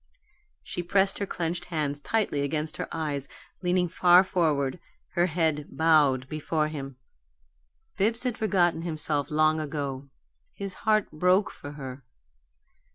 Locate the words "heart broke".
10.89-11.51